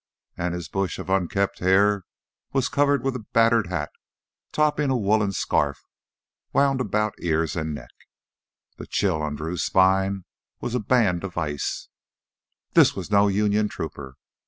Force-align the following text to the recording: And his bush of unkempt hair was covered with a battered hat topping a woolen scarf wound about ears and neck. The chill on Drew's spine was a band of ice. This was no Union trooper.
And 0.35 0.55
his 0.55 0.67
bush 0.67 0.97
of 0.97 1.11
unkempt 1.11 1.59
hair 1.59 2.05
was 2.53 2.69
covered 2.69 3.03
with 3.03 3.15
a 3.15 3.23
battered 3.33 3.67
hat 3.67 3.91
topping 4.51 4.89
a 4.89 4.97
woolen 4.97 5.31
scarf 5.31 5.85
wound 6.53 6.81
about 6.81 7.13
ears 7.19 7.55
and 7.55 7.75
neck. 7.75 7.91
The 8.77 8.87
chill 8.87 9.21
on 9.21 9.35
Drew's 9.35 9.61
spine 9.61 10.25
was 10.59 10.73
a 10.73 10.79
band 10.79 11.23
of 11.23 11.37
ice. 11.37 11.87
This 12.73 12.95
was 12.95 13.11
no 13.11 13.27
Union 13.27 13.69
trooper. 13.69 14.15